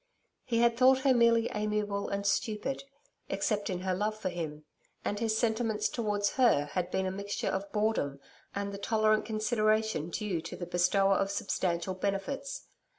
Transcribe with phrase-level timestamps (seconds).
[0.43, 2.85] He had thought her merely amiable and stupid
[3.29, 4.65] except in her love for him
[5.05, 8.19] and his sentiments towards her had been a mixture of boredom,
[8.55, 12.65] and the tolerant consideration due to the bestower of substantial benefits.